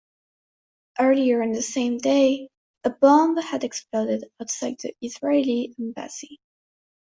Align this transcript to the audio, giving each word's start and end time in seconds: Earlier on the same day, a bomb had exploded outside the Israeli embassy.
Earlier 0.99 1.43
on 1.43 1.51
the 1.51 1.61
same 1.61 1.99
day, 1.99 2.49
a 2.83 2.89
bomb 2.89 3.37
had 3.37 3.63
exploded 3.63 4.23
outside 4.41 4.77
the 4.81 4.95
Israeli 4.99 5.75
embassy. 5.77 6.39